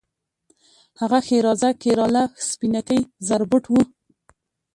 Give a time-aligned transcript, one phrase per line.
[0.97, 3.73] ښه ښېرازه کیراله، سپینکۍ زربټ و